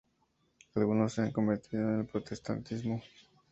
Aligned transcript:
Algunos 0.73 1.13
se 1.13 1.21
han 1.21 1.31
convertido 1.31 1.87
al 1.87 2.07
protestantismo. 2.07 3.03